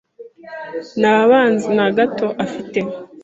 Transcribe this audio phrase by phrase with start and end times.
[0.99, 2.79] Nta banzi na gato afite.